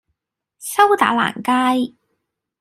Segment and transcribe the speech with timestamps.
[0.57, 1.93] 修打蘭街